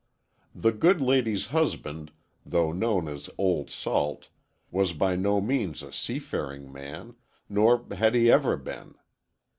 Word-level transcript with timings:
The 0.55 0.71
good 0.71 0.99
lady's 0.99 1.45
husband, 1.53 2.11
though 2.43 2.71
known 2.71 3.07
as 3.07 3.29
"Old 3.37 3.69
Salt," 3.69 4.29
was 4.71 4.93
by 4.93 5.15
no 5.15 5.39
means 5.39 5.83
a 5.83 5.93
seafaring 5.93 6.71
man, 6.73 7.13
nor 7.47 7.85
had 7.93 8.15
he 8.15 8.31
ever 8.31 8.57
been. 8.57 8.95